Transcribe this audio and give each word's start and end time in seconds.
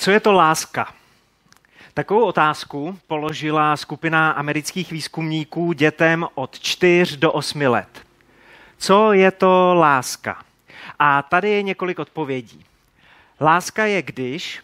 Co 0.00 0.10
je 0.10 0.20
to 0.20 0.32
láska? 0.32 0.94
Takovou 1.94 2.24
otázku 2.24 2.98
položila 3.06 3.76
skupina 3.76 4.30
amerických 4.30 4.92
výzkumníků 4.92 5.72
dětem 5.72 6.26
od 6.34 6.60
4 6.60 7.16
do 7.16 7.32
8 7.32 7.60
let. 7.60 7.88
Co 8.78 9.12
je 9.12 9.30
to 9.30 9.74
láska? 9.74 10.42
A 10.98 11.22
tady 11.22 11.50
je 11.50 11.62
několik 11.62 11.98
odpovědí. 11.98 12.64
Láska 13.40 13.84
je 13.84 14.02
když, 14.02 14.62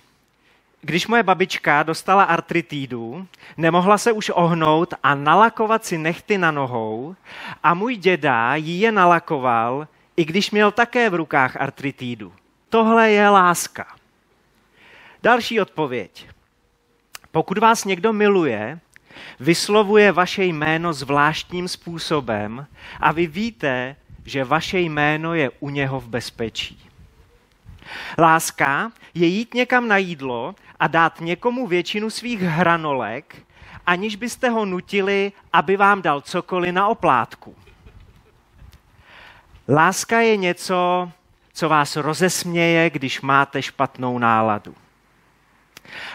když 0.80 1.06
moje 1.06 1.22
babička 1.22 1.82
dostala 1.82 2.22
artritídu, 2.22 3.26
nemohla 3.56 3.98
se 3.98 4.12
už 4.12 4.30
ohnout 4.34 4.94
a 5.02 5.14
nalakovat 5.14 5.84
si 5.84 5.98
nechty 5.98 6.38
na 6.38 6.50
nohou 6.50 7.16
a 7.62 7.74
můj 7.74 7.96
děda 7.96 8.54
jí 8.54 8.80
je 8.80 8.92
nalakoval, 8.92 9.88
i 10.16 10.24
když 10.24 10.50
měl 10.50 10.70
také 10.72 11.10
v 11.10 11.14
rukách 11.14 11.56
artritídu. 11.56 12.32
Tohle 12.68 13.10
je 13.10 13.28
láska. 13.28 13.95
Další 15.26 15.60
odpověď. 15.60 16.28
Pokud 17.30 17.58
vás 17.58 17.84
někdo 17.84 18.12
miluje, 18.12 18.78
vyslovuje 19.40 20.12
vaše 20.12 20.44
jméno 20.44 20.92
zvláštním 20.92 21.68
způsobem 21.68 22.66
a 23.00 23.12
vy 23.12 23.26
víte, 23.26 23.96
že 24.24 24.44
vaše 24.44 24.80
jméno 24.80 25.34
je 25.34 25.50
u 25.60 25.70
něho 25.70 26.00
v 26.00 26.08
bezpečí. 26.08 26.90
Láska 28.18 28.92
je 29.14 29.26
jít 29.26 29.54
někam 29.54 29.88
na 29.88 29.96
jídlo 29.96 30.54
a 30.80 30.86
dát 30.86 31.20
někomu 31.20 31.66
většinu 31.66 32.10
svých 32.10 32.40
hranolek, 32.40 33.36
aniž 33.86 34.16
byste 34.16 34.48
ho 34.48 34.64
nutili, 34.64 35.32
aby 35.52 35.76
vám 35.76 36.02
dal 36.02 36.20
cokoliv 36.20 36.72
na 36.72 36.88
oplátku. 36.88 37.56
Láska 39.68 40.20
je 40.20 40.36
něco, 40.36 41.10
co 41.52 41.68
vás 41.68 41.96
rozesměje, 41.96 42.90
když 42.90 43.20
máte 43.20 43.62
špatnou 43.62 44.18
náladu. 44.18 44.74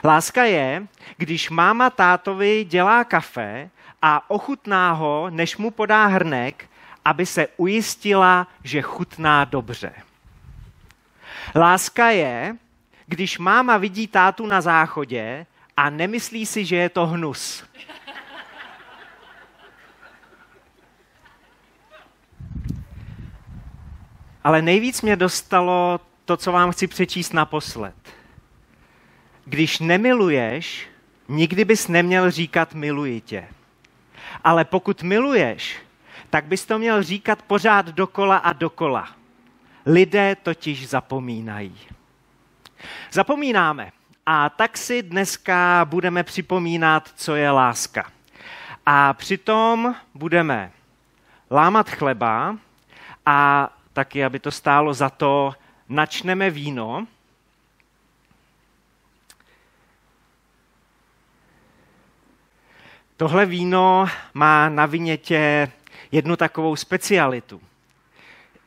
Láska 0.04 0.44
je, 0.44 0.88
když 1.18 1.50
máma 1.50 1.90
tátovi 1.90 2.64
dělá 2.64 3.04
kafe 3.04 3.70
a 4.02 4.30
ochutná 4.30 4.91
ho, 4.91 5.30
než 5.30 5.58
mu 5.58 5.72
podá 5.72 6.05
hrnek, 6.05 6.70
aby 7.05 7.26
se 7.26 7.48
ujistila, 7.58 8.48
že 8.63 8.82
chutná 8.82 9.46
dobře. 9.46 9.94
Láska 11.55 12.10
je, 12.10 12.55
když 13.05 13.38
máma 13.38 13.78
vidí 13.78 14.08
tátu 14.08 14.46
na 14.46 14.62
záchodě 14.62 15.46
a 15.78 15.90
nemyslí 15.90 16.46
si, 16.46 16.66
že 16.66 16.76
je 16.76 16.90
to 16.90 17.08
hnus. 17.08 17.63
Ale 24.44 24.62
nejvíc 24.62 25.02
mě 25.02 25.16
dostalo 25.16 26.00
to, 26.26 26.38
co 26.38 26.52
vám 26.52 26.72
chci 26.72 26.88
přečíst 26.88 27.34
naposled. 27.34 27.96
Když 29.52 29.80
nemiluješ, 29.80 30.88
nikdy 31.27 31.66
bys 31.66 31.88
neměl 31.88 32.32
říkat 32.32 32.74
miluji 32.74 33.21
tě. 33.21 33.48
Ale 34.44 34.66
pokud 34.66 35.04
miluješ, 35.04 35.80
tak 36.30 36.46
bys 36.46 36.66
to 36.66 36.80
měl 36.80 37.04
říkat 37.04 37.41
pořád 37.41 37.85
dokola 37.85 38.38
a 38.38 38.54
dokola. 38.54 39.10
Lidé 39.85 40.35
totiž 40.44 40.90
zapomínají. 40.90 41.77
Zapomínáme. 43.12 43.91
A 44.26 44.49
tak 44.49 44.77
si 44.77 45.04
dneska 45.04 45.85
budeme 45.90 46.24
připomínat, 46.24 47.10
co 47.16 47.35
je 47.35 47.52
láska. 47.52 48.12
A 48.85 49.13
přitom 49.13 49.96
budeme 50.13 50.72
lámat 51.52 51.90
chleba 51.90 52.57
a 53.26 53.70
taky, 53.94 54.26
aby 54.26 54.40
to 54.40 54.52
stálo 54.52 54.94
za 54.94 55.10
to, 55.10 55.54
načneme 55.90 56.49
víno. 56.49 57.07
Tohle 63.22 63.46
víno 63.46 64.08
má 64.34 64.69
na 64.69 64.86
vinětě 64.86 65.72
jednu 66.12 66.36
takovou 66.36 66.75
specialitu. 66.75 67.62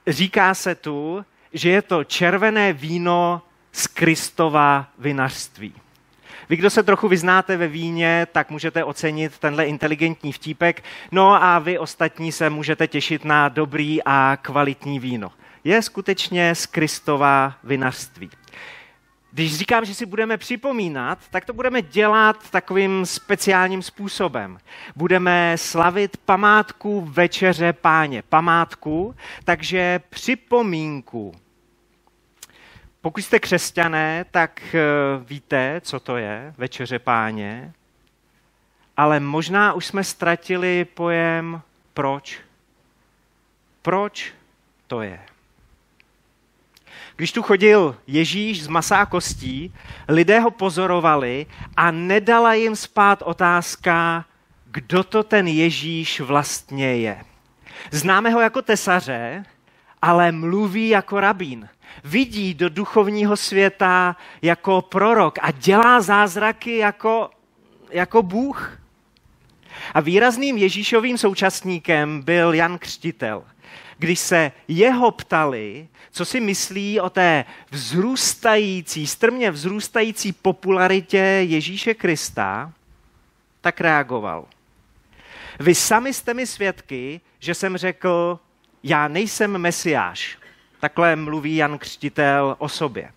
Říká 0.07 0.55
se 0.55 0.75
tu, 0.75 1.25
že 1.53 1.71
je 1.71 1.83
to 1.83 2.05
červené 2.05 2.73
víno 2.73 3.43
z 3.73 3.87
Kristova 3.87 4.87
vinařství. 4.99 5.75
Vy, 6.49 6.57
kdo 6.57 6.71
se 6.71 6.83
trochu 6.83 7.09
vyznáte 7.09 7.57
ve 7.57 7.69
víně, 7.69 8.27
tak 8.33 8.51
můžete 8.51 8.85
ocenit 8.85 9.39
tenhle 9.39 9.67
inteligentní 9.67 10.33
vtípek. 10.33 10.85
No 11.13 11.43
a 11.43 11.59
vy 11.59 11.79
ostatní 11.79 12.33
se 12.33 12.51
můžete 12.51 12.89
těšit 12.89 13.25
na 13.25 13.49
dobrý 13.49 13.99
a 14.05 14.39
kvalitní 14.43 14.99
víno. 14.99 15.33
Je 15.65 15.83
skutečně 15.83 16.55
z 16.55 16.67
Kristova 16.67 17.55
vinařství. 17.65 18.31
Když 19.35 19.57
říkám, 19.57 19.85
že 19.85 19.95
si 19.95 20.07
budeme 20.07 20.37
připomínat, 20.37 21.19
tak 21.31 21.45
to 21.45 21.53
budeme 21.53 21.83
dělat 21.83 22.51
takovým 22.51 23.07
speciálním 23.07 23.83
způsobem. 23.83 24.59
Budeme 24.97 25.53
slavit 25.59 26.17
památku 26.17 27.01
večeře 27.01 27.73
páně. 27.73 28.23
Památku, 28.23 29.15
takže 29.45 30.01
připomínku. 30.11 31.35
Pokud 33.01 33.21
jste 33.21 33.41
křesťané, 33.41 34.25
tak 34.31 34.75
eh, 34.75 34.81
víte, 35.25 35.81
co 35.85 36.01
to 36.01 36.17
je 36.17 36.55
večeře 36.59 36.99
páně, 36.99 37.73
ale 38.97 39.21
možná 39.21 39.73
už 39.73 39.87
jsme 39.87 40.05
ztratili 40.05 40.85
pojem 40.85 41.63
proč. 41.95 42.41
Proč 43.83 44.33
to 44.87 45.03
je? 45.03 45.34
Když 47.17 47.33
tu 47.33 47.43
chodil 47.43 47.97
Ježíš 48.07 48.65
z 48.65 48.69
masá 48.69 49.07
kostí, 49.07 49.73
lidé 50.09 50.41
ho 50.41 50.51
pozorovali 50.51 51.47
a 51.77 51.91
nedala 51.91 52.55
jim 52.55 52.77
spát 52.77 53.23
otázka, 53.23 54.25
kdo 54.71 55.05
to 55.05 55.23
ten 55.23 55.47
Ježíš 55.49 56.21
vlastně 56.21 56.97
je. 56.97 57.25
Známe 57.91 58.31
ho 58.31 58.41
jako 58.41 58.63
tesaře, 58.63 59.45
ale 60.03 60.33
mluví 60.33 60.89
jako 60.89 61.21
rabín. 61.21 61.69
Vidí 62.05 62.55
do 62.55 62.69
duchovního 62.69 63.37
světa 63.37 64.17
jako 64.43 64.83
prorok 64.83 65.39
a 65.43 65.51
dělá 65.51 66.01
zázraky 66.01 66.77
jako, 66.77 67.31
jako 67.91 68.23
Bůh. 68.23 68.79
A 69.95 70.01
výrazným 70.01 70.57
Ježíšovým 70.57 71.19
současníkem 71.19 72.23
byl 72.23 72.55
Jan 72.55 72.79
Křtitel. 72.79 73.45
Když 73.99 74.19
se 74.19 74.53
jeho 74.69 75.11
ptali, 75.11 75.89
co 76.11 76.25
si 76.25 76.41
myslí 76.41 77.01
o 77.01 77.11
té 77.11 77.45
vzrůstající, 77.71 79.07
strmě 79.07 79.51
vzrůstající 79.51 80.33
popularitě 80.33 81.19
Ježíše 81.19 81.95
Krista, 81.95 82.73
tak 83.61 83.81
reagoval. 83.81 84.47
Vy 85.61 85.75
sami 85.75 86.13
jste 86.13 86.35
mi 86.35 86.47
svědky, 86.47 87.21
že 87.39 87.55
jsem 87.55 87.77
řekl, 87.77 88.39
já 88.83 89.09
nejsem 89.09 89.59
mesiáš. 89.59 90.39
Takhle 90.81 91.17
mluví 91.17 91.57
Jan 91.57 91.79
Křtitel 91.79 92.57
o 92.59 92.69
sobě. 92.69 93.13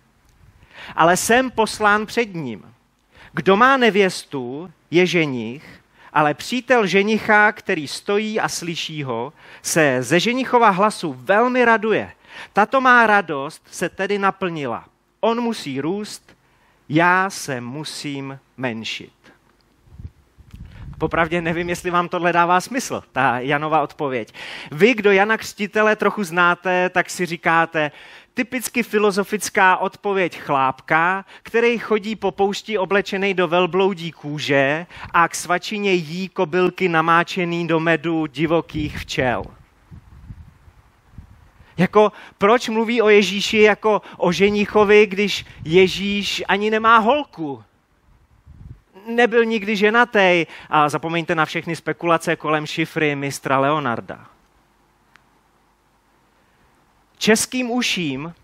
Ale 0.94 1.16
jsem 1.16 1.50
poslán 1.50 2.06
před 2.06 2.34
ním. 2.34 2.74
Kdo 3.32 3.56
má 3.56 3.76
nevěstu, 3.76 4.72
je 4.90 5.06
ženich, 5.06 5.82
ale 6.12 6.34
přítel 6.34 6.86
ženicha, 6.86 7.52
který 7.52 7.88
stojí 7.88 8.40
a 8.40 8.48
slyší 8.48 9.02
ho, 9.02 9.32
se 9.62 10.02
ze 10.02 10.20
ženichova 10.20 10.70
hlasu 10.70 11.16
velmi 11.18 11.64
raduje. 11.64 12.12
Tato 12.52 12.80
má 12.80 13.06
radost 13.06 13.62
se 13.70 13.88
tedy 13.88 14.18
naplnila. 14.18 14.84
On 15.20 15.40
musí 15.40 15.80
růst, 15.80 16.36
já 16.88 17.30
se 17.30 17.60
musím 17.60 18.38
menšit. 18.56 19.12
Popravdě 20.98 21.40
nevím, 21.40 21.68
jestli 21.68 21.90
vám 21.90 22.08
tohle 22.08 22.32
dává 22.32 22.60
smysl, 22.60 23.02
ta 23.12 23.38
Janova 23.38 23.82
odpověď. 23.82 24.34
Vy, 24.72 24.94
kdo 24.94 25.12
Jana 25.12 25.36
Křtitele 25.36 25.96
trochu 25.96 26.24
znáte, 26.24 26.90
tak 26.90 27.10
si 27.10 27.26
říkáte, 27.26 27.90
typicky 28.34 28.82
filozofická 28.82 29.76
odpověď 29.76 30.38
chlápka, 30.38 31.24
který 31.42 31.78
chodí 31.78 32.16
po 32.16 32.30
poušti 32.30 32.78
oblečený 32.78 33.34
do 33.34 33.48
velbloudí 33.48 34.12
kůže 34.12 34.86
a 35.14 35.28
k 35.28 35.34
svačině 35.34 35.92
jí 35.92 36.28
kobylky 36.28 36.88
namáčený 36.88 37.66
do 37.66 37.80
medu 37.80 38.26
divokých 38.26 38.98
včel. 38.98 39.44
Jako 41.76 42.12
proč 42.38 42.68
mluví 42.68 43.02
o 43.02 43.08
Ježíši 43.08 43.58
jako 43.58 44.02
o 44.16 44.32
ženichovi, 44.32 45.06
když 45.06 45.46
Ježíš 45.64 46.44
ani 46.48 46.70
nemá 46.70 46.98
holku? 46.98 47.64
Nebyl 49.08 49.44
nikdy 49.44 49.76
ženatý 49.76 50.46
a 50.70 50.88
zapomeňte 50.88 51.34
na 51.34 51.44
všechny 51.44 51.76
spekulace 51.76 52.36
kolem 52.36 52.66
šifry 52.66 53.16
mistra 53.16 53.58
Leonarda. 53.58 54.26
Českým 57.18 57.70
uším 57.70 58.34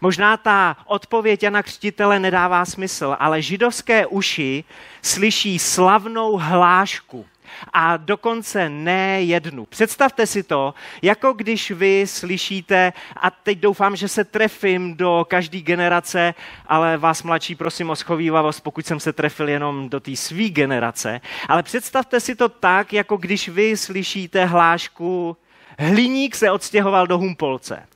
možná 0.00 0.36
ta 0.36 0.76
odpověď 0.86 1.42
Jana 1.42 1.62
Křtitele 1.62 2.18
nedává 2.18 2.64
smysl, 2.64 3.16
ale 3.18 3.42
židovské 3.42 4.06
uši 4.06 4.64
slyší 5.02 5.58
slavnou 5.58 6.36
hlášku. 6.36 7.26
A 7.72 7.96
dokonce 7.96 8.68
ne 8.68 9.22
jednu. 9.22 9.66
Představte 9.66 10.26
si 10.26 10.42
to, 10.42 10.74
jako 11.02 11.32
když 11.32 11.70
vy 11.70 12.06
slyšíte, 12.06 12.92
a 13.16 13.30
teď 13.30 13.58
doufám, 13.58 13.96
že 13.96 14.08
se 14.08 14.24
trefím 14.24 14.96
do 14.96 15.26
každé 15.28 15.60
generace, 15.60 16.34
ale 16.66 16.96
vás 16.96 17.22
mladší 17.22 17.54
prosím 17.54 17.90
o 17.90 17.96
schovývavost, 17.96 18.60
pokud 18.60 18.86
jsem 18.86 19.00
se 19.00 19.12
trefil 19.12 19.48
jenom 19.48 19.88
do 19.88 20.00
té 20.00 20.16
své 20.16 20.48
generace, 20.48 21.20
ale 21.48 21.62
představte 21.62 22.20
si 22.20 22.34
to 22.34 22.48
tak, 22.48 22.92
jako 22.92 23.16
když 23.16 23.48
vy 23.48 23.76
slyšíte 23.76 24.44
hlášku 24.44 25.36
Hliník 25.78 26.36
se 26.36 26.50
odstěhoval 26.50 27.06
do 27.06 27.18
Humpolce. 27.18 27.86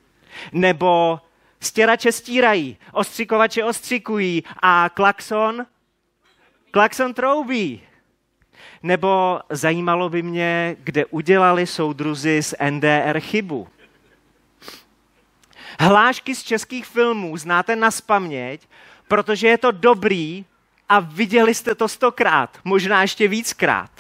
Nebo 0.52 1.20
stěrače 1.60 2.12
stírají, 2.12 2.76
ostřikovače 2.92 3.64
ostřikují 3.64 4.44
a 4.62 4.90
klakson, 4.94 5.66
klakson 6.70 7.14
troubí. 7.14 7.82
Nebo 8.82 9.40
zajímalo 9.50 10.08
by 10.08 10.22
mě, 10.22 10.76
kde 10.78 11.06
udělali 11.06 11.66
soudruzi 11.66 12.42
z 12.42 12.54
NDR 12.70 13.20
chybu. 13.20 13.68
Hlášky 15.80 16.34
z 16.34 16.42
českých 16.42 16.86
filmů 16.86 17.36
znáte 17.36 17.76
na 17.76 17.90
spaměť, 17.90 18.68
protože 19.08 19.48
je 19.48 19.58
to 19.58 19.70
dobrý 19.70 20.44
a 20.88 21.00
viděli 21.00 21.54
jste 21.54 21.74
to 21.74 21.88
stokrát, 21.88 22.58
možná 22.64 23.02
ještě 23.02 23.28
víckrát. 23.28 23.90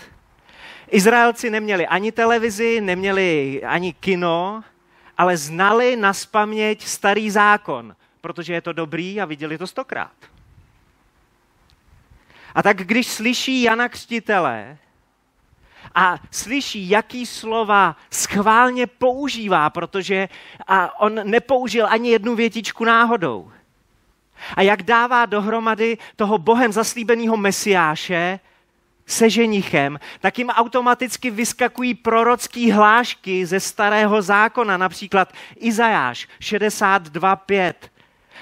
Izraelci 0.90 1.50
neměli 1.50 1.86
ani 1.86 2.12
televizi, 2.12 2.80
neměli 2.80 3.60
ani 3.66 3.92
kino, 3.92 4.64
ale 5.18 5.36
znali 5.36 5.96
na 5.96 6.12
spaměť 6.12 6.86
starý 6.86 7.30
zákon, 7.30 7.96
protože 8.20 8.52
je 8.52 8.60
to 8.60 8.72
dobrý 8.72 9.20
a 9.20 9.24
viděli 9.24 9.58
to 9.58 9.66
stokrát. 9.66 10.12
A 12.60 12.62
tak 12.62 12.76
když 12.76 13.06
slyší 13.06 13.62
Jana 13.62 13.88
Křtitele 13.88 14.78
a 15.94 16.18
slyší, 16.30 16.90
jaký 16.90 17.26
slova 17.26 17.96
schválně 18.10 18.86
používá, 18.86 19.70
protože 19.70 20.28
a 20.66 21.00
on 21.00 21.20
nepoužil 21.24 21.86
ani 21.90 22.10
jednu 22.10 22.34
větičku 22.34 22.84
náhodou. 22.84 23.52
A 24.54 24.62
jak 24.62 24.82
dává 24.82 25.26
dohromady 25.26 25.98
toho 26.16 26.38
Bohem 26.38 26.72
zaslíbeného 26.72 27.36
mesiáše 27.36 28.40
se 29.06 29.30
ženichem, 29.30 29.98
tak 30.20 30.38
jim 30.38 30.48
automaticky 30.48 31.30
vyskakují 31.30 31.94
prorocký 31.94 32.70
hlášky 32.70 33.46
ze 33.46 33.60
starého 33.60 34.22
zákona, 34.22 34.76
například 34.76 35.32
Izajáš 35.56 36.28
62.5. 36.40 37.74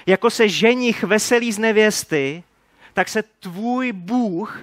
Jako 0.05 0.29
se 0.29 0.49
ženich 0.49 1.03
veselí 1.03 1.51
z 1.51 1.59
nevěsty, 1.59 2.43
tak 2.93 3.09
se 3.09 3.23
tvůj 3.23 3.91
Bůh 3.91 4.59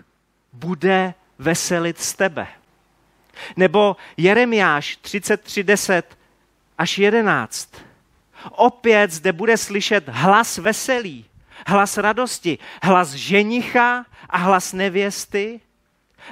bude 0.52 1.14
veselit 1.38 2.00
z 2.00 2.14
tebe. 2.14 2.46
Nebo 3.56 3.96
Jeremiáš 4.16 4.98
33.10 5.02 6.02
až 6.78 6.98
11. 6.98 7.74
Opět 8.50 9.10
zde 9.10 9.32
bude 9.32 9.56
slyšet 9.56 10.08
hlas 10.08 10.58
veselí, 10.58 11.24
hlas 11.66 11.98
radosti, 11.98 12.58
hlas 12.82 13.12
ženicha 13.12 14.06
a 14.30 14.38
hlas 14.38 14.72
nevěsty, 14.72 15.60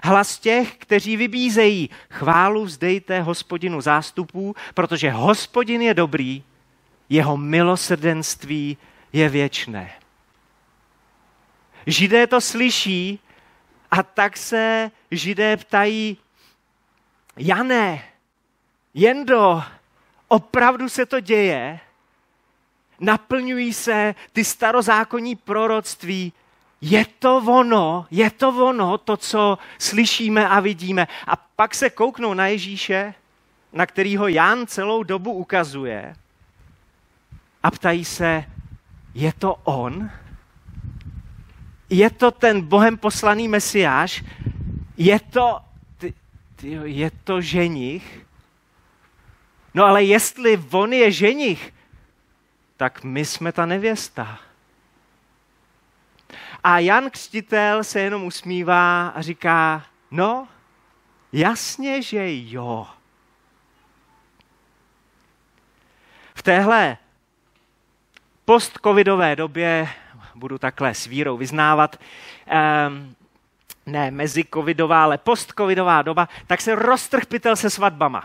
Hlas 0.03 0.39
těch, 0.39 0.77
kteří 0.77 1.17
vybízejí, 1.17 1.91
chválu 2.11 2.65
vzdejte 2.65 3.21
hospodinu 3.21 3.81
zástupů, 3.81 4.57
protože 4.75 5.11
hospodin 5.11 5.83
je 5.83 5.95
dobrý, 5.95 6.43
jeho 7.09 7.37
milosrdenství 7.37 8.77
je 9.13 9.29
věčné. 9.29 9.91
Židé 11.87 12.27
to 12.27 12.41
slyší 12.41 13.19
a 13.91 14.03
tak 14.03 14.37
se 14.37 14.91
židé 15.11 15.57
ptají, 15.57 16.17
Jané, 17.37 18.05
Jendo, 18.95 19.63
opravdu 20.29 20.89
se 20.89 21.07
to 21.07 21.21
děje? 21.21 21.81
Naplňují 23.01 23.73
se 23.73 24.15
ty 24.33 24.45
starozákonní 24.45 25.37
proroctví 25.37 26.33
je 26.81 27.07
to 27.19 27.37
ono, 27.37 28.07
je 28.11 28.31
to 28.31 28.49
ono, 28.49 28.99
to, 28.99 29.17
co 29.17 29.59
slyšíme 29.79 30.49
a 30.49 30.61
vidíme. 30.61 31.09
A 31.27 31.37
pak 31.37 31.75
se 31.75 31.91
kouknou 31.91 32.35
na 32.35 32.47
Ježíše, 32.47 33.15
na 33.73 33.87
kterýho 33.87 34.29
Jan 34.29 34.67
celou 34.67 35.03
dobu 35.03 35.33
ukazuje 35.33 36.15
a 37.63 37.71
ptají 37.71 38.05
se, 38.05 38.45
je 39.15 39.33
to 39.33 39.55
on? 39.65 40.11
Je 41.95 42.11
to 42.11 42.31
ten 42.31 42.61
Bohem 42.61 42.99
poslaný 42.99 43.49
mesiáš? 43.49 44.25
Je 44.97 45.21
to, 45.21 45.61
ty, 45.99 46.15
ty, 46.57 46.79
je 46.85 47.11
to 47.25 47.41
ženich? 47.41 48.27
No 49.75 49.85
ale 49.85 50.05
jestli 50.05 50.63
on 50.71 50.93
je 50.93 51.13
ženich, 51.13 51.75
tak 52.77 53.05
my 53.05 53.25
jsme 53.25 53.53
ta 53.53 53.67
nevěsta. 53.67 54.39
A 56.65 56.79
Jan 56.79 57.11
Křtitel 57.11 57.85
se 57.85 58.01
jenom 58.01 58.25
usmívá 58.25 59.09
a 59.09 59.23
říká, 59.23 59.87
no, 60.11 60.49
jasně, 61.33 62.03
že 62.03 62.23
jo. 62.27 62.87
V 66.35 66.43
téhle 66.43 66.97
post-covidové 68.45 69.37
době, 69.37 69.89
budu 70.35 70.59
takhle 70.59 70.95
s 70.95 71.07
vírou 71.07 71.37
vyznávat, 71.37 71.97
um, 72.87 73.15
ne 73.87 74.11
mezi 74.11 74.45
covidová, 74.55 75.05
ale 75.05 75.19
post-covidová 75.19 76.03
doba, 76.03 76.29
tak 76.47 76.61
se 76.61 76.75
roztrh 76.75 77.27
pytel 77.27 77.57
se 77.57 77.71
svatbama. 77.71 78.25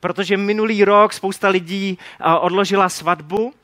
Protože 0.00 0.36
minulý 0.36 0.84
rok 0.84 1.12
spousta 1.12 1.48
lidí 1.48 1.98
uh, 2.20 2.44
odložila 2.44 2.88
svatbu 2.88 3.54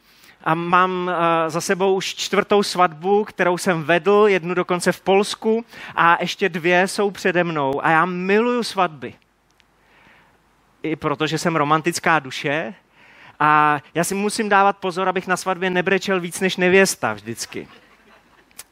a 0.45 0.55
mám 0.55 1.11
eh, 1.11 1.51
za 1.51 1.61
sebou 1.61 1.95
už 1.95 2.15
čtvrtou 2.15 2.63
svatbu, 2.63 3.25
kterou 3.25 3.59
jsem 3.59 3.83
vedl, 3.83 4.25
jednu 4.29 4.55
dokonce 4.55 4.93
v 4.93 5.01
Polsku 5.01 5.65
a 5.95 6.17
ještě 6.21 6.49
dvě 6.49 6.89
jsou 6.89 7.11
přede 7.11 7.45
mnou. 7.45 7.85
A 7.85 7.91
já 7.91 8.05
miluju 8.05 8.63
svatby. 8.63 9.15
I 10.83 10.97
protože 10.97 11.39
jsem 11.39 11.57
romantická 11.57 12.19
duše 12.19 12.75
a 13.41 13.81
já 13.95 14.05
si 14.05 14.15
musím 14.15 14.49
dávat 14.49 14.77
pozor, 14.77 15.09
abych 15.09 15.27
na 15.27 15.37
svatbě 15.37 15.71
nebrečel 15.71 16.21
víc 16.21 16.41
než 16.41 16.57
nevěsta 16.57 17.13
vždycky. 17.13 17.69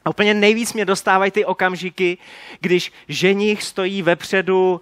A 0.05 0.09
úplně 0.09 0.33
nejvíc 0.33 0.73
mě 0.73 0.85
dostávají 0.85 1.31
ty 1.31 1.45
okamžiky, 1.45 2.17
když 2.59 2.91
ženich 3.07 3.63
stojí 3.63 4.01
vepředu 4.01 4.81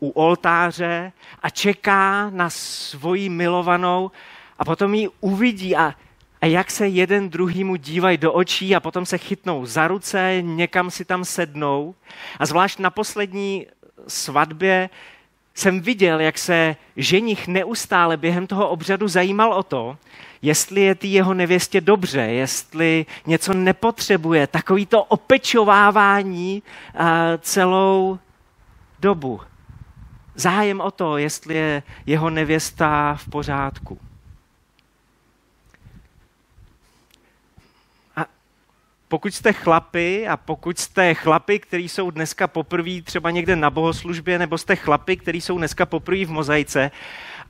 u 0.00 0.08
oltáře 0.08 1.12
a 1.42 1.50
čeká 1.50 2.30
na 2.30 2.50
svoji 2.50 3.28
milovanou 3.28 4.10
a 4.58 4.64
potom 4.64 4.94
ji 4.94 5.08
uvidí 5.20 5.76
a 5.76 5.94
a 6.44 6.46
jak 6.46 6.70
se 6.70 6.88
jeden 6.88 7.30
druhýmu 7.30 7.76
dívají 7.76 8.18
do 8.18 8.32
očí 8.32 8.76
a 8.76 8.80
potom 8.80 9.06
se 9.06 9.18
chytnou 9.18 9.66
za 9.66 9.88
ruce, 9.88 10.38
někam 10.40 10.90
si 10.90 11.04
tam 11.04 11.24
sednou. 11.24 11.94
A 12.38 12.46
zvlášť 12.46 12.78
na 12.78 12.90
poslední 12.90 13.66
svatbě 14.08 14.90
jsem 15.54 15.80
viděl, 15.80 16.20
jak 16.20 16.38
se 16.38 16.76
ženich 16.96 17.48
neustále 17.48 18.16
během 18.16 18.46
toho 18.46 18.68
obřadu 18.68 19.08
zajímal 19.08 19.52
o 19.52 19.62
to, 19.62 19.96
jestli 20.42 20.80
je 20.80 20.94
ty 20.94 21.08
jeho 21.08 21.34
nevěstě 21.34 21.80
dobře, 21.80 22.20
jestli 22.20 23.06
něco 23.26 23.54
nepotřebuje, 23.54 24.46
takový 24.46 24.86
to 24.86 25.04
opečovávání 25.04 26.62
celou 27.40 28.18
dobu. 29.00 29.40
Zájem 30.34 30.80
o 30.80 30.90
to, 30.90 31.18
jestli 31.18 31.54
je 31.54 31.82
jeho 32.06 32.30
nevěsta 32.30 33.14
v 33.14 33.28
pořádku. 33.30 33.98
Pokud 39.14 39.34
jste 39.34 39.52
chlapy 39.52 40.28
a 40.28 40.36
pokud 40.36 40.78
jste 40.78 41.14
chlapy, 41.14 41.58
kteří 41.58 41.88
jsou 41.88 42.10
dneska 42.10 42.46
poprvé 42.46 43.02
třeba 43.02 43.30
někde 43.30 43.56
na 43.56 43.70
bohoslužbě, 43.70 44.38
nebo 44.38 44.58
jste 44.58 44.76
chlapy, 44.76 45.16
kteří 45.16 45.40
jsou 45.40 45.58
dneska 45.58 45.86
poprvé 45.86 46.24
v 46.24 46.30
mozaice, 46.30 46.90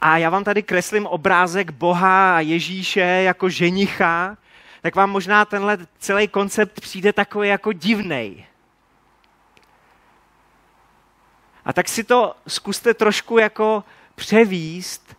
a 0.00 0.18
já 0.18 0.30
vám 0.30 0.44
tady 0.44 0.62
kreslím 0.62 1.06
obrázek 1.06 1.70
Boha 1.70 2.36
a 2.36 2.40
Ježíše 2.40 3.00
jako 3.00 3.48
ženicha, 3.48 4.36
tak 4.82 4.94
vám 4.94 5.10
možná 5.10 5.44
tenhle 5.44 5.78
celý 5.98 6.28
koncept 6.28 6.80
přijde 6.80 7.12
takový 7.12 7.48
jako 7.48 7.72
divnej. 7.72 8.46
A 11.64 11.72
tak 11.72 11.88
si 11.88 12.04
to 12.04 12.36
zkuste 12.48 12.94
trošku 12.94 13.38
jako 13.38 13.84
převíst, 14.14 15.16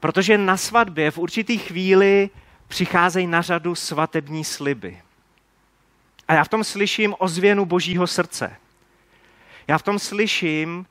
protože 0.00 0.38
na 0.38 0.56
svatbě 0.56 1.10
v 1.10 1.18
určitý 1.18 1.58
chvíli 1.58 2.30
přicházejí 2.68 3.26
na 3.26 3.42
řadu 3.42 3.74
svatební 3.74 4.44
sliby. 4.44 5.03
A 6.28 6.34
já 6.34 6.44
v 6.44 6.48
tom 6.48 6.64
slyším 6.64 7.14
ozvěnu 7.18 7.64
božího 7.64 8.06
srdce. 8.06 8.56
Já 9.68 9.78
v 9.78 9.82
tom 9.82 9.98
slyším 9.98 10.86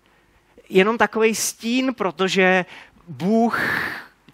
jenom 0.69 0.97
takový 0.97 1.35
stín, 1.35 1.93
protože 1.93 2.65
Bůh, 3.07 3.59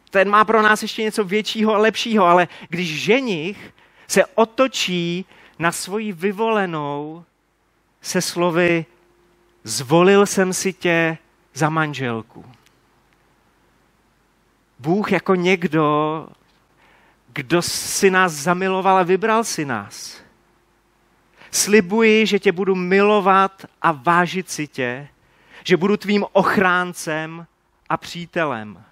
ten 0.09 0.29
má 0.29 0.45
pro 0.45 0.61
nás 0.61 0.81
ještě 0.81 1.03
něco 1.03 1.23
většího 1.23 1.75
a 1.75 1.77
lepšího, 1.77 2.25
ale 2.25 2.47
když 2.69 3.01
ženich 3.01 3.73
se 4.07 4.25
otočí 4.25 5.25
na 5.59 5.71
svoji 5.71 6.11
vyvolenou 6.11 7.25
se 8.01 8.21
slovy 8.21 8.85
zvolil 9.63 10.25
jsem 10.25 10.53
si 10.53 10.73
tě 10.73 11.17
za 11.53 11.69
manželku. 11.69 12.45
Bůh 14.79 15.11
jako 15.11 15.35
někdo, 15.35 16.27
kdo 17.27 17.61
si 17.61 18.11
nás 18.11 18.33
zamiloval 18.33 18.97
a 18.97 19.03
vybral 19.03 19.43
si 19.43 19.65
nás. 19.65 20.21
Slibuji, 21.51 22.25
že 22.25 22.39
tě 22.39 22.51
budu 22.51 22.75
milovat 22.75 23.65
a 23.81 23.91
vážit 23.91 24.49
si 24.49 24.67
tě, 24.67 25.07
že 25.63 25.77
budu 25.77 25.97
tvým 25.97 26.25
ochráncem 26.31 27.47
a 27.89 27.97
přítelem. 27.97 28.83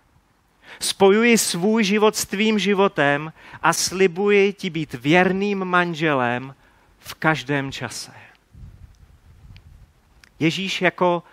Spojuji 0.79 1.37
svůj 1.37 1.83
život 1.83 2.15
s 2.15 2.25
tvým 2.25 2.59
životem 2.59 3.33
a 3.61 3.73
slibuji 3.73 4.53
ti 4.53 4.69
být 4.69 4.93
věrným 4.93 5.65
manželem 5.65 6.55
v 6.99 7.13
každém 7.13 7.71
čase. 7.71 8.11
Ježíš 10.39 10.81
jako 10.81 11.23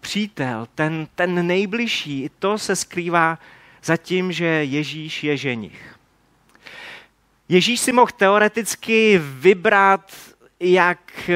přítel, 0.00 0.68
ten, 0.74 1.08
ten 1.14 1.46
nejbližší, 1.46 2.30
to 2.38 2.58
se 2.58 2.76
skrývá 2.76 3.38
za 3.84 3.96
tím, 3.96 4.32
že 4.32 4.44
Ježíš 4.46 5.24
je 5.24 5.36
ženich. 5.36 5.98
Ježíš 7.48 7.80
si 7.80 7.92
mohl 7.92 8.12
teoreticky 8.16 9.20
vybrat, 9.22 10.12
jak 10.62 11.28
eh, 11.28 11.34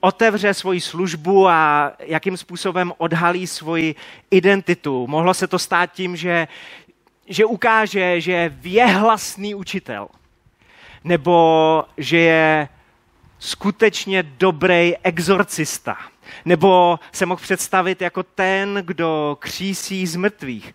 otevře 0.00 0.54
svoji 0.54 0.80
službu 0.80 1.48
a 1.48 1.92
jakým 1.98 2.36
způsobem 2.36 2.92
odhalí 2.98 3.46
svoji 3.46 3.94
identitu. 4.30 5.06
Mohlo 5.06 5.34
se 5.34 5.46
to 5.46 5.58
stát 5.58 5.92
tím, 5.92 6.16
že, 6.16 6.48
že 7.26 7.44
ukáže, 7.44 8.20
že 8.20 8.32
je 8.32 8.48
věhlasný 8.48 9.54
učitel, 9.54 10.08
nebo 11.04 11.84
že 11.96 12.18
je 12.18 12.68
skutečně 13.38 14.22
dobrý 14.22 14.96
exorcista, 15.02 15.98
nebo 16.44 16.98
se 17.12 17.26
mohl 17.26 17.42
představit 17.42 18.00
jako 18.00 18.22
ten, 18.22 18.82
kdo 18.84 19.36
křísí 19.40 20.06
z 20.06 20.16
mrtvých. 20.16 20.74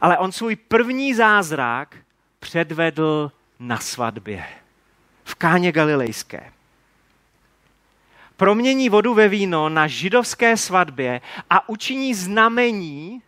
Ale 0.00 0.18
on 0.18 0.32
svůj 0.32 0.56
první 0.56 1.14
zázrak 1.14 1.96
předvedl 2.40 3.32
na 3.58 3.78
svatbě 3.78 4.44
v 5.24 5.34
Káně 5.34 5.72
Galilejské 5.72 6.57
promění 8.38 8.88
vodu 8.88 9.14
ve 9.14 9.28
víno 9.28 9.68
na 9.68 9.86
židovské 9.86 10.56
svatbě 10.56 11.20
a 11.50 11.68
učiní 11.68 12.14
znamení, 12.14 13.22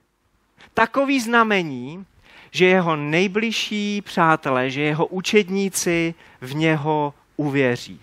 takový 0.74 1.20
znamení, 1.20 2.06
že 2.50 2.66
jeho 2.66 2.96
nejbližší 2.96 4.02
přátelé, 4.02 4.70
že 4.70 4.80
jeho 4.80 5.06
učedníci 5.06 6.14
v 6.40 6.54
něho 6.54 7.14
uvěří. 7.36 8.00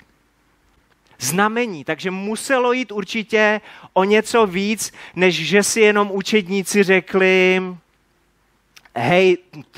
Znamení, 1.19 1.83
takže 1.83 2.11
muselo 2.11 2.73
jít 2.73 2.91
určitě 2.91 3.61
o 3.93 4.03
něco 4.03 4.47
víc, 4.47 4.93
než 5.15 5.47
že 5.47 5.63
si 5.63 5.81
jenom 5.81 6.11
učedníci 6.11 6.83
řekli, 6.83 7.61
hej, 8.95 9.37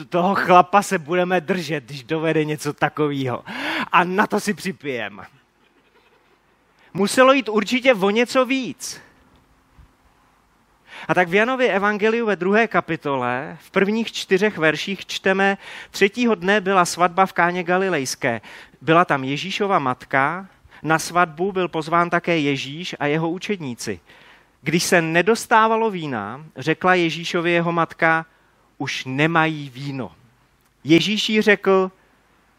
toho 0.10 0.36
chlapa 0.36 0.82
se 0.82 0.98
budeme 0.98 1.42
držet, 1.42 1.84
když 1.84 2.04
dovede 2.04 2.46
něco 2.46 2.74
takového. 2.74 3.44
A 3.92 4.04
na 4.04 4.28
to 4.28 4.40
si 4.40 4.54
připijeme 4.54 5.39
muselo 6.94 7.34
jít 7.34 7.50
určitě 7.50 7.94
o 7.94 8.10
něco 8.10 8.46
víc. 8.46 9.02
A 11.08 11.14
tak 11.14 11.30
v 11.30 11.34
Janově 11.34 11.74
evangeliu 11.74 12.26
ve 12.26 12.36
druhé 12.36 12.68
kapitole, 12.68 13.58
v 13.62 13.72
prvních 13.72 14.12
čtyřech 14.12 14.58
verších 14.58 15.06
čteme, 15.06 15.58
třetího 15.92 16.36
dne 16.36 16.62
byla 16.62 16.86
svatba 16.86 17.26
v 17.26 17.34
Káně 17.34 17.64
Galilejské. 17.64 18.42
Byla 18.82 19.06
tam 19.06 19.24
Ježíšova 19.24 19.80
matka, 19.80 20.48
na 20.84 21.00
svatbu 21.00 21.52
byl 21.52 21.68
pozván 21.68 22.10
také 22.10 22.40
Ježíš 22.40 22.96
a 23.00 23.06
jeho 23.06 23.30
učedníci. 23.30 24.00
Když 24.62 24.84
se 24.84 25.02
nedostávalo 25.02 25.92
vína, 25.92 26.46
řekla 26.56 26.96
Ježíšovi 26.96 27.52
jeho 27.52 27.72
matka, 27.72 28.26
už 28.78 29.06
nemají 29.06 29.70
víno. 29.70 30.12
Ježíš 30.84 31.30
jí 31.30 31.42
řekl, 31.42 31.92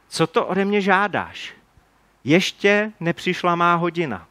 co 0.09 0.27
to 0.27 0.47
ode 0.47 0.65
mě 0.65 0.81
žádáš? 0.81 1.53
Ještě 2.25 2.93
nepřišla 3.01 3.55
má 3.55 3.75
hodina. 3.75 4.27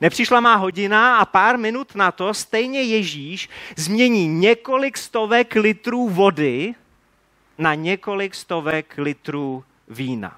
Nepřišla 0.00 0.40
má 0.40 0.54
hodina 0.54 1.16
a 1.16 1.24
pár 1.24 1.58
minut 1.58 1.94
na 1.94 2.12
to 2.12 2.34
stejně 2.34 2.82
Ježíš 2.82 3.48
změní 3.76 4.28
několik 4.28 4.98
stovek 4.98 5.54
litrů 5.54 6.08
vody 6.08 6.74
na 7.58 7.74
několik 7.74 8.34
stovek 8.34 8.94
litrů 8.98 9.64
vína. 9.88 10.36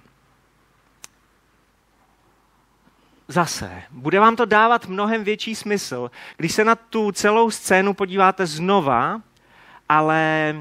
Zase, 3.28 3.82
bude 3.90 4.20
vám 4.20 4.36
to 4.36 4.44
dávat 4.44 4.86
mnohem 4.86 5.24
větší 5.24 5.54
smysl, 5.54 6.10
když 6.36 6.52
se 6.52 6.64
na 6.64 6.74
tu 6.74 7.12
celou 7.12 7.50
scénu 7.50 7.94
podíváte 7.94 8.46
znova, 8.46 9.20
ale 9.88 10.54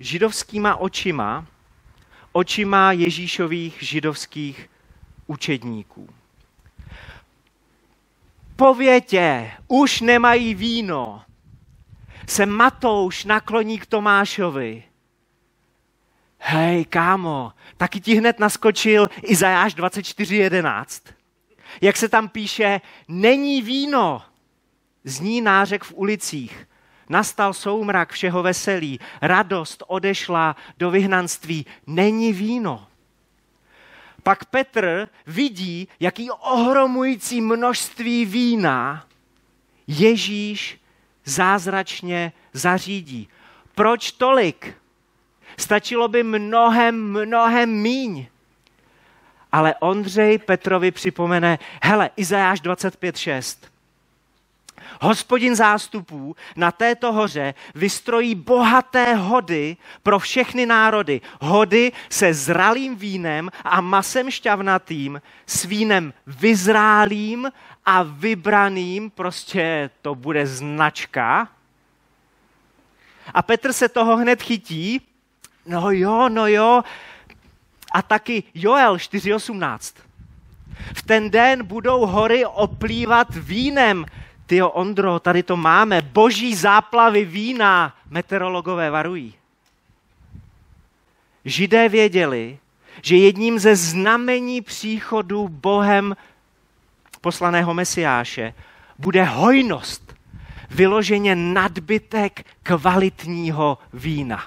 židovskýma 0.00 0.76
očima, 0.76 1.46
očima 2.32 2.92
Ježíšových 2.92 3.76
židovských 3.80 4.70
učedníků. 5.26 6.08
Po 8.56 8.74
větě 8.74 9.52
už 9.68 10.00
nemají 10.00 10.54
víno, 10.54 11.22
se 12.26 12.46
Matouš 12.46 13.24
nakloní 13.24 13.78
k 13.78 13.86
Tomášovi. 13.86 14.84
Hej, 16.38 16.84
kámo, 16.84 17.52
taky 17.76 18.00
ti 18.00 18.14
hned 18.14 18.38
naskočil 18.38 19.06
Izajáš 19.22 19.76
24.11. 19.76 21.12
Jak 21.80 21.96
se 21.96 22.08
tam 22.08 22.28
píše, 22.28 22.80
není 23.08 23.62
víno, 23.62 24.22
zní 25.04 25.40
nářek 25.40 25.84
v 25.84 25.92
ulicích. 25.96 26.68
Nastal 27.08 27.52
soumrak 27.52 28.12
všeho 28.12 28.42
veselí, 28.42 29.00
radost 29.22 29.82
odešla 29.86 30.56
do 30.78 30.90
vyhnanství, 30.90 31.66
není 31.86 32.32
víno 32.32 32.86
pak 34.26 34.44
Petr 34.44 35.08
vidí, 35.26 35.88
jaký 36.00 36.30
ohromující 36.30 37.40
množství 37.40 38.24
vína 38.24 39.06
Ježíš 39.86 40.80
zázračně 41.24 42.32
zařídí. 42.52 43.28
Proč 43.74 44.12
tolik? 44.12 44.74
Stačilo 45.56 46.08
by 46.08 46.22
mnohem, 46.22 47.10
mnohem 47.10 47.70
míň. 47.70 48.26
Ale 49.52 49.74
Ondřej 49.74 50.38
Petrovi 50.38 50.90
připomene, 50.90 51.58
hele, 51.82 52.10
Izajáš 52.16 52.62
25.6. 52.62 53.75
Hospodin 55.00 55.56
zástupů 55.56 56.36
na 56.56 56.72
této 56.72 57.12
hoře 57.12 57.54
vystrojí 57.74 58.34
bohaté 58.34 59.14
hody 59.14 59.76
pro 60.02 60.18
všechny 60.18 60.66
národy. 60.66 61.20
Hody 61.40 61.92
se 62.10 62.34
zralým 62.34 62.96
vínem 62.96 63.50
a 63.64 63.80
masem 63.80 64.30
šťavnatým, 64.30 65.22
s 65.46 65.64
vínem 65.64 66.14
vyzrálým 66.26 67.52
a 67.84 68.02
vybraným, 68.02 69.10
prostě 69.10 69.90
to 70.02 70.14
bude 70.14 70.46
značka. 70.46 71.48
A 73.34 73.42
Petr 73.42 73.72
se 73.72 73.88
toho 73.88 74.16
hned 74.16 74.42
chytí, 74.42 75.00
no 75.66 75.90
jo, 75.90 76.28
no 76.28 76.46
jo, 76.46 76.82
a 77.92 78.02
taky 78.02 78.42
Joel 78.54 78.96
4.18. 78.96 80.02
V 80.94 81.02
ten 81.02 81.30
den 81.30 81.64
budou 81.64 82.06
hory 82.06 82.46
oplývat 82.46 83.28
vínem, 83.30 84.04
ty 84.46 84.62
Ondro, 84.62 85.20
tady 85.20 85.42
to 85.42 85.56
máme, 85.56 86.02
boží 86.02 86.54
záplavy 86.54 87.24
vína, 87.24 87.96
meteorologové 88.10 88.90
varují. 88.90 89.34
Židé 91.44 91.88
věděli, 91.88 92.58
že 93.02 93.16
jedním 93.16 93.58
ze 93.58 93.76
znamení 93.76 94.60
příchodu 94.60 95.48
Bohem 95.48 96.16
poslaného 97.20 97.74
Mesiáše 97.74 98.54
bude 98.98 99.24
hojnost, 99.24 100.14
vyloženě 100.70 101.34
nadbytek 101.36 102.46
kvalitního 102.62 103.78
vína. 103.92 104.44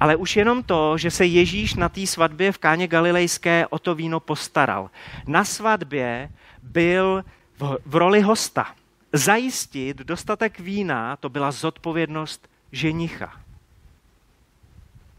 Ale 0.00 0.16
už 0.16 0.36
jenom 0.36 0.62
to, 0.62 0.98
že 0.98 1.10
se 1.10 1.26
Ježíš 1.26 1.74
na 1.74 1.88
té 1.88 2.06
svatbě 2.06 2.52
v 2.52 2.58
Káně 2.58 2.88
Galilejské 2.88 3.66
o 3.66 3.78
to 3.78 3.94
víno 3.94 4.20
postaral. 4.20 4.90
Na 5.26 5.44
svatbě 5.44 6.30
byl 6.70 7.24
v, 7.58 7.78
v 7.86 7.94
roli 7.94 8.20
hosta. 8.20 8.74
Zajistit 9.12 9.96
dostatek 9.96 10.60
vína, 10.60 11.16
to 11.16 11.28
byla 11.28 11.50
zodpovědnost 11.50 12.50
ženicha. 12.72 13.40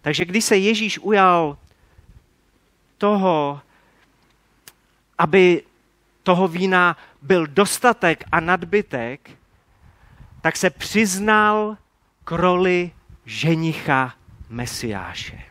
Takže 0.01 0.25
když 0.25 0.46
se 0.46 0.58
Ježíš 0.58 1.00
ujal 1.00 1.58
toho, 2.98 3.62
aby 5.17 5.63
toho 6.24 6.48
vína 6.48 6.98
byl 7.22 7.48
dostatek 7.48 8.24
a 8.31 8.39
nadbytek, 8.39 9.31
tak 10.41 10.58
se 10.58 10.70
přiznal 10.70 11.77
k 12.24 12.31
roli 12.31 12.91
ženicha 13.25 14.13
Mesiáše. 14.50 15.50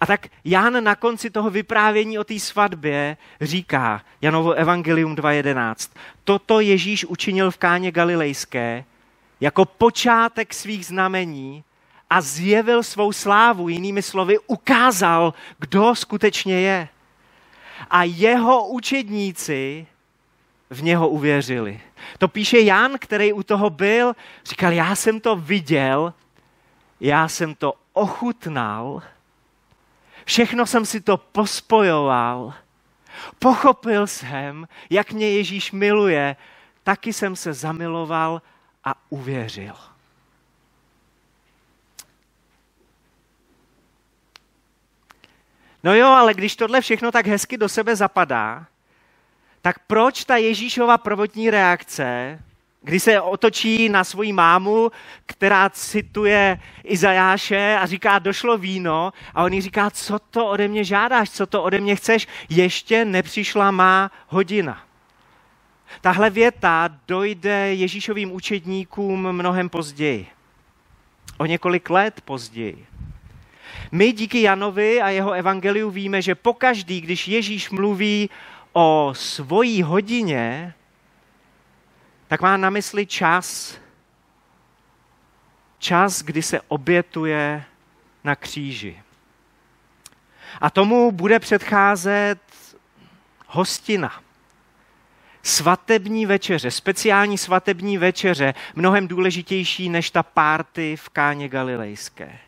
A 0.00 0.06
tak 0.06 0.26
Jan 0.44 0.84
na 0.84 0.94
konci 0.94 1.30
toho 1.30 1.50
vyprávění 1.50 2.18
o 2.18 2.24
té 2.24 2.40
svatbě 2.40 3.16
říká, 3.40 4.02
Janovo 4.20 4.52
Evangelium 4.52 5.16
2.11, 5.16 5.90
toto 6.24 6.60
Ježíš 6.60 7.04
učinil 7.04 7.50
v 7.50 7.58
Káně 7.58 7.90
Galilejské 7.90 8.84
jako 9.40 9.64
počátek 9.64 10.54
svých 10.54 10.86
znamení 10.86 11.64
a 12.10 12.20
zjevil 12.20 12.82
svou 12.82 13.12
slávu, 13.12 13.68
jinými 13.68 14.02
slovy 14.02 14.38
ukázal, 14.46 15.34
kdo 15.58 15.94
skutečně 15.94 16.60
je. 16.60 16.88
A 17.90 18.02
jeho 18.02 18.68
učedníci 18.68 19.86
v 20.70 20.82
něho 20.82 21.08
uvěřili. 21.08 21.80
To 22.18 22.28
píše 22.28 22.60
Jan, 22.60 22.98
který 22.98 23.32
u 23.32 23.42
toho 23.42 23.70
byl, 23.70 24.16
říkal, 24.44 24.72
já 24.72 24.94
jsem 24.94 25.20
to 25.20 25.36
viděl, 25.36 26.14
já 27.00 27.28
jsem 27.28 27.54
to 27.54 27.74
ochutnal, 27.92 29.02
všechno 30.28 30.66
jsem 30.66 30.86
si 30.86 31.00
to 31.00 31.16
pospojoval, 31.16 32.54
pochopil 33.38 34.06
jsem, 34.06 34.68
jak 34.90 35.12
mě 35.12 35.30
Ježíš 35.30 35.72
miluje, 35.72 36.36
taky 36.82 37.12
jsem 37.12 37.36
se 37.36 37.52
zamiloval 37.52 38.42
a 38.84 38.94
uvěřil. 39.08 39.74
No 45.84 45.94
jo, 45.94 46.06
ale 46.06 46.34
když 46.34 46.56
tohle 46.56 46.80
všechno 46.80 47.12
tak 47.12 47.26
hezky 47.26 47.58
do 47.58 47.68
sebe 47.68 47.96
zapadá, 47.96 48.66
tak 49.62 49.78
proč 49.86 50.24
ta 50.24 50.36
Ježíšova 50.36 50.98
prvotní 50.98 51.50
reakce, 51.50 52.42
kdy 52.82 53.00
se 53.00 53.20
otočí 53.20 53.88
na 53.88 54.04
svoji 54.04 54.32
mámu, 54.32 54.90
která 55.26 55.70
cituje 55.70 56.60
Izajáše 56.84 57.76
a 57.80 57.86
říká, 57.86 58.18
došlo 58.18 58.58
víno, 58.58 59.12
a 59.34 59.44
on 59.44 59.52
jí 59.52 59.60
říká, 59.60 59.90
co 59.90 60.18
to 60.18 60.46
ode 60.46 60.68
mě 60.68 60.84
žádáš, 60.84 61.30
co 61.30 61.46
to 61.46 61.62
ode 61.62 61.80
mě 61.80 61.96
chceš, 61.96 62.26
ještě 62.48 63.04
nepřišla 63.04 63.70
má 63.70 64.10
hodina. 64.28 64.82
Tahle 66.00 66.30
věta 66.30 66.88
dojde 67.08 67.74
Ježíšovým 67.74 68.32
učedníkům 68.32 69.32
mnohem 69.32 69.68
později. 69.68 70.26
O 71.38 71.46
několik 71.46 71.90
let 71.90 72.20
později. 72.20 72.86
My 73.92 74.12
díky 74.12 74.42
Janovi 74.42 75.02
a 75.02 75.08
jeho 75.08 75.32
evangeliu 75.32 75.90
víme, 75.90 76.22
že 76.22 76.34
pokaždý, 76.34 77.00
když 77.00 77.28
Ježíš 77.28 77.70
mluví 77.70 78.30
o 78.72 79.12
svojí 79.16 79.82
hodině, 79.82 80.74
tak 82.28 82.40
má 82.40 82.56
na 82.56 82.70
mysli 82.70 83.06
čas, 83.06 83.78
čas, 85.78 86.22
kdy 86.22 86.42
se 86.42 86.60
obětuje 86.60 87.64
na 88.24 88.36
kříži. 88.36 89.02
A 90.60 90.70
tomu 90.70 91.12
bude 91.12 91.38
předcházet 91.38 92.38
hostina. 93.46 94.22
Svatební 95.42 96.26
večeře, 96.26 96.70
speciální 96.70 97.38
svatební 97.38 97.98
večeře, 97.98 98.54
mnohem 98.74 99.08
důležitější 99.08 99.88
než 99.88 100.10
ta 100.10 100.22
párty 100.22 100.96
v 100.96 101.08
Káně 101.08 101.48
Galilejské. 101.48 102.38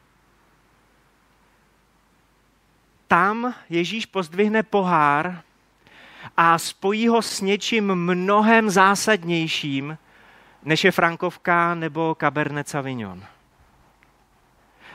Tam 3.08 3.54
Ježíš 3.70 4.06
pozdvihne 4.06 4.62
pohár 4.62 5.42
a 6.36 6.58
spojí 6.58 7.08
ho 7.08 7.22
s 7.22 7.40
něčím 7.40 7.94
mnohem 7.94 8.70
zásadnějším, 8.70 9.98
než 10.62 10.84
je 10.84 10.92
Frankovka 10.92 11.74
nebo 11.74 12.16
Cabernet 12.20 12.68
Sauvignon. 12.68 13.24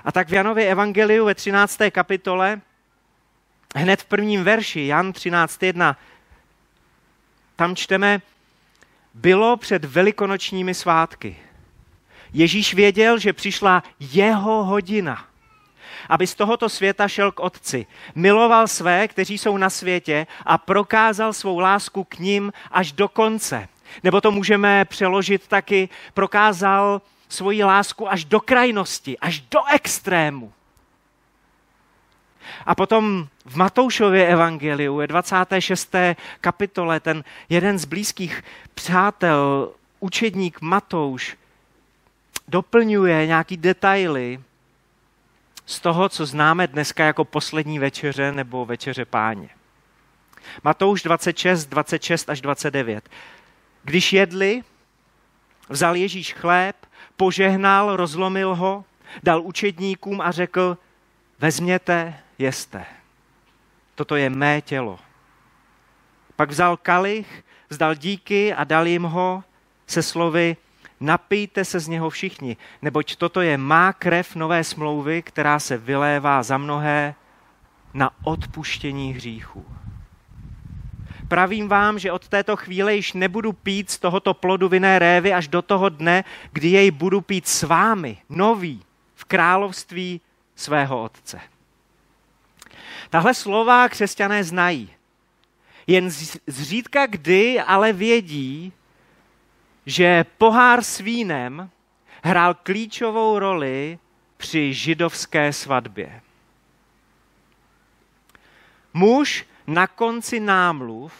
A 0.05 0.11
tak 0.11 0.29
v 0.29 0.33
Janově 0.33 0.71
evangeliu 0.71 1.25
ve 1.25 1.35
13. 1.35 1.79
kapitole, 1.91 2.61
hned 3.75 4.01
v 4.01 4.05
prvním 4.05 4.43
verši, 4.43 4.87
Jan 4.87 5.11
13.1, 5.11 5.95
tam 7.55 7.75
čteme, 7.75 8.21
bylo 9.13 9.57
před 9.57 9.85
velikonočními 9.85 10.73
svátky. 10.73 11.37
Ježíš 12.33 12.73
věděl, 12.73 13.19
že 13.19 13.33
přišla 13.33 13.83
jeho 13.99 14.63
hodina– 14.63 15.25
aby 16.09 16.27
z 16.27 16.35
tohoto 16.35 16.69
světa 16.69 17.07
šel 17.07 17.31
k 17.31 17.39
Otci. 17.39 17.85
Miloval 18.15 18.67
své, 18.67 19.07
kteří 19.07 19.37
jsou 19.37 19.57
na 19.57 19.69
světě 19.69 20.27
a 20.45 20.57
prokázal 20.57 21.33
svou 21.33 21.59
lásku 21.59 22.03
k 22.03 22.19
ním 22.19 22.53
až 22.71 22.91
do 22.91 23.07
konce. 23.07 23.67
Nebo 24.03 24.21
to 24.21 24.31
můžeme 24.31 24.85
přeložit 24.85 25.47
taky, 25.47 25.89
prokázal 26.13 27.01
svoji 27.29 27.63
lásku 27.63 28.11
až 28.11 28.25
do 28.25 28.39
krajnosti, 28.39 29.17
až 29.19 29.39
do 29.39 29.59
extrému. 29.73 30.53
A 32.65 32.75
potom 32.75 33.27
v 33.45 33.55
Matoušově 33.55 34.27
evangeliu 34.27 34.99
je 34.99 35.07
26. 35.07 35.95
kapitole 36.41 36.99
ten 36.99 37.23
jeden 37.49 37.79
z 37.79 37.85
blízkých 37.85 38.43
přátel, 38.73 39.71
učedník 39.99 40.61
Matouš, 40.61 41.37
doplňuje 42.47 43.27
nějaký 43.27 43.57
detaily 43.57 44.39
z 45.65 45.79
toho, 45.79 46.09
co 46.09 46.25
známe 46.25 46.67
dneska 46.67 47.05
jako 47.05 47.25
poslední 47.25 47.79
večeře 47.79 48.31
nebo 48.31 48.65
večeře 48.65 49.05
páně. 49.05 49.49
Matouš 50.63 51.03
26, 51.03 51.65
26 51.65 52.29
až 52.29 52.41
29. 52.41 53.09
Když 53.83 54.13
jedli, 54.13 54.61
vzal 55.69 55.95
Ježíš 55.95 56.33
chléb, 56.33 56.75
požehnal, 57.17 57.95
rozlomil 57.95 58.55
ho, 58.55 58.85
dal 59.23 59.41
učedníkům 59.41 60.21
a 60.21 60.31
řekl, 60.31 60.77
vezměte, 61.39 62.19
jeste. 62.37 62.85
Toto 63.95 64.15
je 64.15 64.29
mé 64.29 64.61
tělo. 64.61 64.99
Pak 66.35 66.49
vzal 66.49 66.77
kalich, 66.77 67.43
vzdal 67.69 67.95
díky 67.95 68.53
a 68.53 68.63
dal 68.63 68.87
jim 68.87 69.03
ho 69.03 69.43
se 69.87 70.03
slovy, 70.03 70.57
napijte 70.99 71.65
se 71.65 71.79
z 71.79 71.87
něho 71.87 72.09
všichni, 72.09 72.57
neboť 72.81 73.15
toto 73.15 73.41
je 73.41 73.57
má 73.57 73.93
krev 73.93 74.35
nové 74.35 74.63
smlouvy, 74.63 75.21
která 75.21 75.59
se 75.59 75.77
vylévá 75.77 76.43
za 76.43 76.57
mnohé 76.57 77.15
na 77.93 78.11
odpuštění 78.23 79.13
hříchů. 79.13 79.65
Pravím 81.27 81.67
vám, 81.67 81.99
že 81.99 82.11
od 82.11 82.27
této 82.27 82.55
chvíle 82.55 82.95
již 82.95 83.13
nebudu 83.13 83.53
pít 83.53 83.89
z 83.91 83.99
tohoto 83.99 84.33
plodu 84.33 84.69
vinné 84.69 84.99
révy 84.99 85.33
až 85.33 85.47
do 85.47 85.61
toho 85.61 85.89
dne, 85.89 86.23
kdy 86.51 86.67
jej 86.67 86.91
budu 86.91 87.21
pít 87.21 87.47
s 87.47 87.63
vámi, 87.63 88.17
nový, 88.29 88.81
v 89.15 89.25
království 89.25 90.21
svého 90.55 91.03
otce. 91.03 91.41
Tahle 93.09 93.33
slova 93.33 93.89
křesťané 93.89 94.43
znají. 94.43 94.89
Jen 95.87 96.09
zřídka 96.47 97.05
kdy 97.05 97.59
ale 97.59 97.93
vědí, 97.93 98.73
že 99.85 100.25
pohár 100.37 100.83
s 100.83 100.99
vínem 100.99 101.69
hrál 102.23 102.53
klíčovou 102.53 103.39
roli 103.39 103.99
při 104.37 104.73
židovské 104.73 105.53
svatbě. 105.53 106.21
Muž 108.93 109.45
na 109.67 109.87
konci 109.87 110.39
námluv 110.39 111.13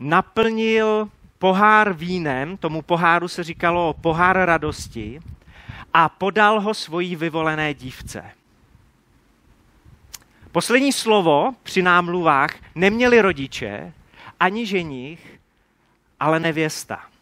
naplnil 0.00 1.08
pohár 1.38 1.92
vínem, 1.92 2.56
tomu 2.56 2.82
poháru 2.82 3.28
se 3.28 3.44
říkalo 3.44 3.94
pohár 3.94 4.36
radosti, 4.36 5.20
a 5.94 6.08
podal 6.08 6.60
ho 6.60 6.74
svojí 6.74 7.16
vyvolené 7.16 7.74
dívce. 7.74 8.30
Poslední 10.52 10.92
slovo 10.92 11.54
při 11.62 11.82
námluvách 11.82 12.54
neměli 12.74 13.20
rodiče, 13.20 13.92
ani 14.40 14.66
ženich, 14.66 15.40
ale 16.20 16.40
nevěsta. 16.40 17.13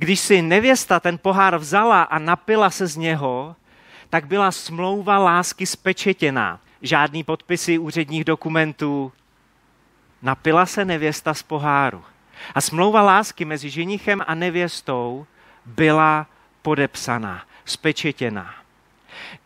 Když 0.00 0.20
si 0.20 0.42
nevěsta 0.42 1.00
ten 1.00 1.18
pohár 1.18 1.56
vzala 1.56 2.02
a 2.02 2.18
napila 2.18 2.70
se 2.70 2.86
z 2.86 2.96
něho, 2.96 3.56
tak 4.10 4.26
byla 4.26 4.50
smlouva 4.50 5.18
lásky 5.18 5.66
spečetěná. 5.66 6.60
Žádný 6.82 7.24
podpisy 7.24 7.78
úředních 7.78 8.24
dokumentů. 8.24 9.12
Napila 10.22 10.66
se 10.66 10.84
nevěsta 10.84 11.34
z 11.34 11.42
poháru. 11.42 12.04
A 12.54 12.60
smlouva 12.60 13.02
lásky 13.02 13.44
mezi 13.44 13.70
ženichem 13.70 14.22
a 14.26 14.34
nevěstou 14.34 15.26
byla 15.66 16.26
podepsaná, 16.62 17.44
spečetěná. 17.64 18.54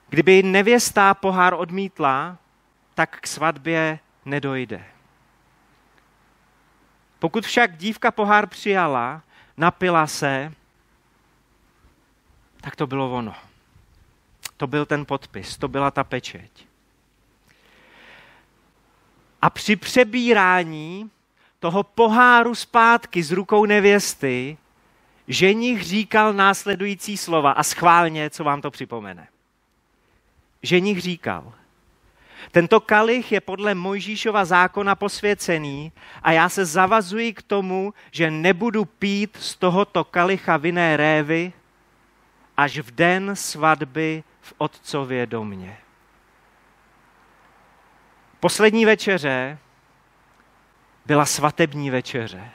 Kdyby 0.09 0.43
nevěsta 0.43 1.15
pohár 1.15 1.55
odmítla, 1.55 2.37
tak 2.95 3.19
k 3.21 3.27
svatbě 3.27 3.99
nedojde. 4.25 4.85
Pokud 7.19 7.45
však 7.45 7.77
dívka 7.77 8.11
pohár 8.11 8.47
přijala, 8.47 9.23
napila 9.57 10.07
se, 10.07 10.53
tak 12.61 12.77
to 12.77 12.87
bylo 12.87 13.13
ono. 13.13 13.35
To 14.57 14.67
byl 14.67 14.87
ten 14.87 15.07
podpis, 15.07 15.57
to 15.57 15.69
byla 15.69 15.91
ta 15.91 16.05
pečeť. 16.05 16.67
A 19.43 19.51
při 19.51 19.77
přebírání 19.77 21.11
toho 21.61 21.83
poháru 21.83 22.55
zpátky 22.55 23.23
z 23.23 23.31
rukou 23.31 23.67
nevěsty, 23.67 24.57
ženich 25.29 25.83
říkal 25.83 26.33
následující 26.33 27.17
slova 27.17 27.53
a 27.53 27.63
schválně, 27.63 28.31
co 28.31 28.45
vám 28.45 28.61
to 28.61 28.71
připomene. 28.71 29.29
Ženich 30.63 31.01
říkal, 31.01 31.53
Tento 32.51 32.81
kalich 32.81 33.33
je 33.33 33.41
podle 33.41 33.75
Mojžíšova 33.75 34.45
zákona 34.45 34.95
posvěcený 34.95 35.93
a 36.23 36.33
já 36.33 36.49
se 36.49 36.65
zavazuji 36.65 37.33
k 37.33 37.43
tomu, 37.43 37.95
že 38.11 38.31
nebudu 38.31 38.85
pít 38.85 39.37
z 39.41 39.57
tohoto 39.57 40.05
kalicha 40.05 40.57
vinné 40.57 40.97
révy 40.97 41.53
až 42.57 42.79
v 42.79 42.91
den 42.91 43.37
svatby 43.37 44.25
v 44.41 44.55
otcově 44.59 45.27
domě. 45.27 45.77
Poslední 48.41 48.85
večeře 48.85 49.59
byla 51.07 51.27
svatební 51.27 51.91
večeře, 51.91 52.51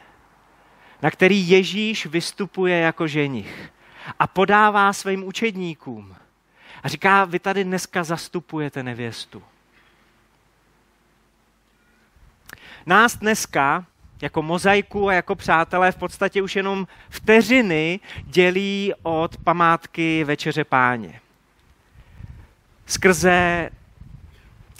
na 1.02 1.12
který 1.12 1.50
Ježíš 1.50 2.06
vystupuje 2.06 2.80
jako 2.80 3.08
ženich 3.08 3.72
a 4.20 4.28
podává 4.28 4.94
svým 4.94 5.24
učedníkům. 5.24 6.16
A 6.84 6.88
říká, 6.88 7.26
vy 7.26 7.40
tady 7.40 7.64
dneska 7.64 8.04
zastupujete 8.04 8.84
nevěstu. 8.84 9.44
Nás 12.86 13.18
dneska 13.18 13.86
jako 14.22 14.42
mozaiku 14.42 15.10
a 15.10 15.14
jako 15.14 15.36
přátelé 15.36 15.92
v 15.92 15.96
podstatě 15.96 16.42
už 16.42 16.56
jenom 16.56 16.88
vteřiny 17.10 18.00
dělí 18.24 18.94
od 19.04 19.38
památky 19.38 20.24
Večeře 20.24 20.64
páně. 20.64 21.22
Skrze 22.86 23.70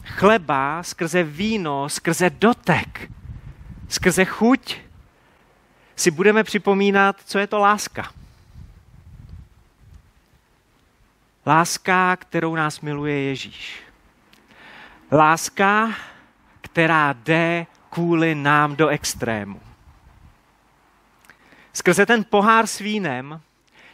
chleba, 0.06 0.84
skrze 0.84 1.24
víno, 1.24 1.90
skrze 1.90 2.30
dotek, 2.30 3.12
skrze 3.88 4.26
chuť 4.26 4.78
si 5.96 6.12
budeme 6.12 6.44
připomínat, 6.44 7.16
co 7.26 7.40
je 7.40 7.48
to 7.48 7.60
láska. 7.60 8.12
Láska, 11.46 12.16
kterou 12.16 12.56
nás 12.56 12.82
miluje 12.82 13.24
Ježíš. 13.24 13.82
Láska, 15.12 15.94
která 16.80 17.14
jde 17.14 17.68
kvůli 17.90 18.36
nám 18.36 18.76
do 18.76 18.88
extrému. 18.88 19.62
Skrze 21.74 22.06
ten 22.06 22.24
pohár 22.24 22.68
s 22.68 22.80
vínem 22.80 23.42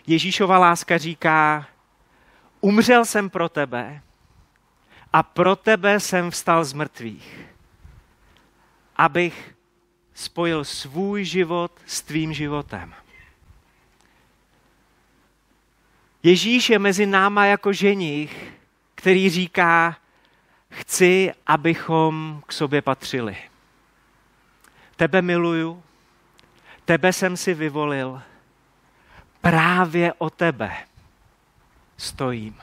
Ježíšova 0.08 0.58
láska 0.58 0.98
říká, 0.98 1.68
umřel 2.62 3.06
jsem 3.06 3.30
pro 3.30 3.50
tebe 3.50 4.02
a 5.14 5.24
pro 5.24 5.56
tebe 5.56 6.00
jsem 6.00 6.32
vstal 6.32 6.66
z 6.66 6.74
mrtvých, 6.74 7.46
abych 8.96 9.56
spojil 10.14 10.64
svůj 10.64 11.26
život 11.26 11.72
s 11.86 12.02
tvým 12.02 12.34
životem. 12.34 12.94
Ježíš 16.24 16.70
je 16.70 16.80
mezi 16.80 17.06
náma 17.06 17.46
jako 17.46 17.74
ženich, 17.74 18.54
který 18.96 19.30
říká, 19.30 19.98
chci, 20.76 21.34
abychom 21.48 22.42
k 22.48 22.52
sobě 22.54 22.82
patřili. 22.82 23.38
Tebe 24.96 25.22
miluju, 25.22 25.84
tebe 26.86 27.14
jsem 27.14 27.38
si 27.38 27.54
vyvolil, 27.54 28.22
právě 29.42 30.14
o 30.14 30.30
tebe 30.30 30.76
stojím. 31.98 32.56